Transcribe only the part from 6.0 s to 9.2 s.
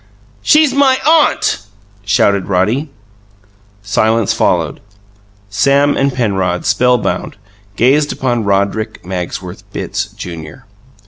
Penrod, spellbound, gazed upon Roderick